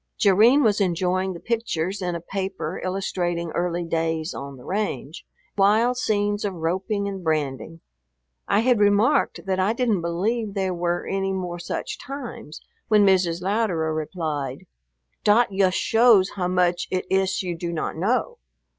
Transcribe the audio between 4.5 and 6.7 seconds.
the range, wild scenes of